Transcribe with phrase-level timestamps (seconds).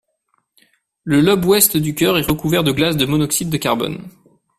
[1.03, 4.07] Le lobe ouest du cœur est recouvert de glace de monoxyde de carbone.